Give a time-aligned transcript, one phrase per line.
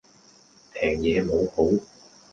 [0.73, 1.79] 平嘢冇好